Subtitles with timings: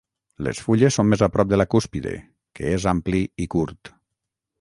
[0.45, 2.13] Les fulles són més a prop de la cúspide,
[2.61, 3.93] que és ampli i curt.